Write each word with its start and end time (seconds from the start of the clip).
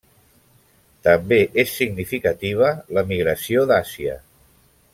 També 1.07 1.37
és 1.63 1.75
significativa 1.81 2.71
la 2.99 3.05
migració 3.13 3.67
d'Àsia. 3.73 4.17